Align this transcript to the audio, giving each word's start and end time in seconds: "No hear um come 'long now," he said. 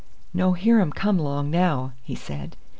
"No 0.33 0.53
hear 0.53 0.81
um 0.81 0.91
come 0.91 1.19
'long 1.19 1.51
now," 1.51 1.93
he 2.01 2.15
said. 2.15 2.57